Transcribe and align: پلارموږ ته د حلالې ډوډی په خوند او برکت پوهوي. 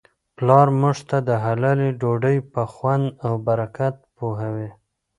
پلارموږ 0.37 0.97
ته 1.09 1.17
د 1.27 1.29
حلالې 1.43 1.89
ډوډی 2.01 2.37
په 2.53 2.61
خوند 2.73 3.05
او 3.25 3.33
برکت 3.47 3.95
پوهوي. 4.15 4.69